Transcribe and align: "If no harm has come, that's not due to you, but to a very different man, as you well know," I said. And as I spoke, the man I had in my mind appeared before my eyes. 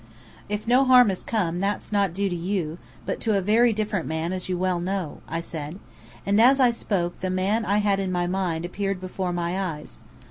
"If 0.49 0.67
no 0.67 0.83
harm 0.83 1.09
has 1.09 1.23
come, 1.23 1.59
that's 1.59 1.91
not 1.91 2.11
due 2.15 2.27
to 2.27 2.35
you, 2.35 2.79
but 3.05 3.19
to 3.19 3.37
a 3.37 3.39
very 3.41 3.71
different 3.71 4.07
man, 4.07 4.33
as 4.33 4.49
you 4.49 4.57
well 4.57 4.79
know," 4.79 5.21
I 5.27 5.41
said. 5.41 5.77
And 6.25 6.41
as 6.41 6.59
I 6.59 6.71
spoke, 6.71 7.19
the 7.19 7.29
man 7.29 7.65
I 7.65 7.77
had 7.77 7.99
in 7.99 8.11
my 8.11 8.25
mind 8.25 8.65
appeared 8.65 8.99
before 8.99 9.31
my 9.31 9.61
eyes. 9.63 9.99